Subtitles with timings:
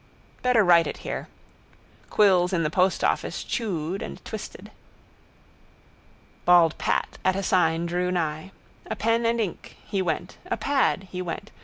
[0.41, 1.27] Better write it here.
[2.09, 4.71] Quills in the postoffice chewed and twisted.
[6.43, 8.51] Bald Pat at a sign drew nigh.
[8.87, 9.77] A pen and ink.
[9.85, 10.39] He went.
[10.47, 11.07] A pad.
[11.11, 11.51] He went.